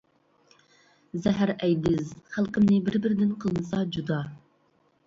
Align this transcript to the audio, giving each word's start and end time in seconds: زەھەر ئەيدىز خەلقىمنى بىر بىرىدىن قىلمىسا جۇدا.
زەھەر 1.25 1.53
ئەيدىز 1.57 2.09
خەلقىمنى 2.37 2.81
بىر 2.89 2.99
بىرىدىن 3.05 3.39
قىلمىسا 3.47 3.85
جۇدا. 3.99 4.21